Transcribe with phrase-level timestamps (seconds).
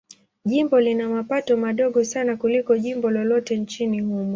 [0.45, 4.29] Jimbo lina mapato madogo sana kuliko jimbo lolote nchini humo.